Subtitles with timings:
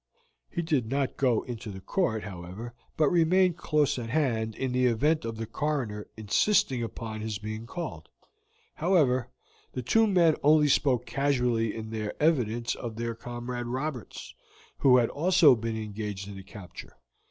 [0.49, 4.87] He did not go into the court, however, but remained close at hand in the
[4.87, 8.09] event of the coroner insisting upon his being called.
[8.73, 9.29] However,
[9.73, 14.33] the two men only spoke casually in their evidence of their comrade Roberts,
[14.79, 16.93] who had been also engaged in the capture.